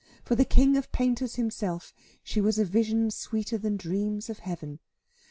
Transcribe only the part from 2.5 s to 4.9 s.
a vision sweeter than dreams of heaven.